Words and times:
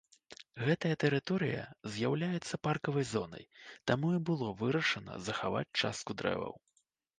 Гэтая 0.67 0.93
тэрыторыя 1.03 1.65
з'яўляецца 1.97 2.59
паркавай 2.69 3.05
зонай, 3.13 3.45
таму 3.93 4.07
і 4.17 4.23
было 4.31 4.47
вырашана 4.65 5.21
захаваць 5.29 5.67
частку 5.79 6.11
дрэваў. 6.23 6.61